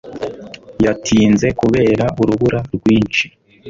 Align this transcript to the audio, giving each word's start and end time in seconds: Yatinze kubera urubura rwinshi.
Yatinze 0.85 1.47
kubera 1.59 2.05
urubura 2.21 2.59
rwinshi. 2.75 3.25